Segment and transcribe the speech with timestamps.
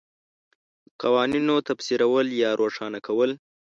[0.85, 3.31] د قوانینو تفسیرول یا روښانه کول